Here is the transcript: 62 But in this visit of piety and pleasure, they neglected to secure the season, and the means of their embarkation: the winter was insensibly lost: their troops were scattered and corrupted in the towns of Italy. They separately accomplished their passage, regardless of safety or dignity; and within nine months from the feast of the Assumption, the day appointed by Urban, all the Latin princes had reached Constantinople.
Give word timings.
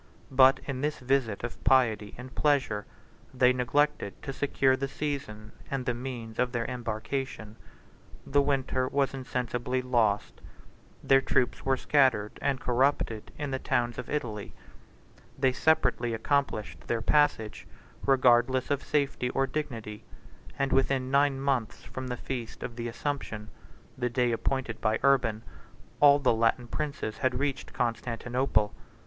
62 0.29 0.35
But 0.35 0.59
in 0.67 0.81
this 0.81 0.97
visit 0.97 1.43
of 1.43 1.63
piety 1.63 2.15
and 2.17 2.33
pleasure, 2.33 2.87
they 3.35 3.53
neglected 3.53 4.19
to 4.23 4.33
secure 4.33 4.75
the 4.75 4.87
season, 4.87 5.51
and 5.69 5.85
the 5.85 5.93
means 5.93 6.39
of 6.39 6.51
their 6.53 6.65
embarkation: 6.67 7.55
the 8.25 8.41
winter 8.41 8.87
was 8.87 9.13
insensibly 9.13 9.79
lost: 9.79 10.41
their 11.03 11.21
troops 11.21 11.63
were 11.65 11.77
scattered 11.77 12.39
and 12.41 12.59
corrupted 12.59 13.31
in 13.37 13.51
the 13.51 13.59
towns 13.59 13.99
of 13.99 14.09
Italy. 14.09 14.55
They 15.37 15.51
separately 15.53 16.15
accomplished 16.15 16.87
their 16.87 17.03
passage, 17.03 17.67
regardless 18.03 18.71
of 18.71 18.81
safety 18.81 19.29
or 19.29 19.45
dignity; 19.45 20.03
and 20.57 20.71
within 20.73 21.11
nine 21.11 21.39
months 21.39 21.83
from 21.83 22.07
the 22.07 22.17
feast 22.17 22.63
of 22.63 22.75
the 22.75 22.87
Assumption, 22.87 23.49
the 23.95 24.09
day 24.09 24.31
appointed 24.31 24.81
by 24.81 24.97
Urban, 25.03 25.43
all 25.99 26.17
the 26.17 26.33
Latin 26.33 26.65
princes 26.67 27.19
had 27.19 27.37
reached 27.37 27.71
Constantinople. 27.71 28.73